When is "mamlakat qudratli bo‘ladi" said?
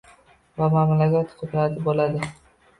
0.77-2.29